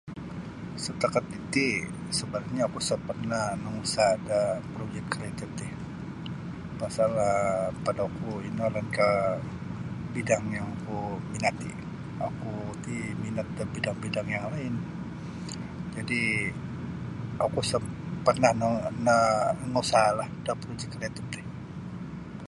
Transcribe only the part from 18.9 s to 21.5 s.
nangusaha'lah da projek kreatif ti